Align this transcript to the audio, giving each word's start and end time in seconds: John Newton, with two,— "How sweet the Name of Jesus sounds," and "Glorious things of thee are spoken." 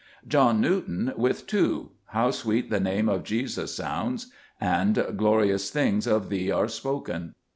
John 0.27 0.59
Newton, 0.59 1.13
with 1.15 1.45
two,— 1.45 1.91
"How 2.07 2.31
sweet 2.31 2.71
the 2.71 2.79
Name 2.79 3.07
of 3.07 3.23
Jesus 3.23 3.75
sounds," 3.75 4.31
and 4.59 5.05
"Glorious 5.15 5.69
things 5.69 6.07
of 6.07 6.29
thee 6.29 6.49
are 6.51 6.67
spoken." 6.67 7.35